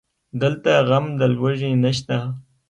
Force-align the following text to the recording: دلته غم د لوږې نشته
دلته 0.41 0.71
غم 0.87 1.05
د 1.19 1.21
لوږې 1.35 1.71
نشته 1.83 2.17